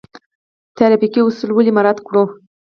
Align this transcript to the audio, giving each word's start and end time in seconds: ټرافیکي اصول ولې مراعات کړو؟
ټرافیکي 0.75 1.21
اصول 1.23 1.49
ولې 1.53 1.71
مراعات 1.77 1.99
کړو؟ 2.07 2.23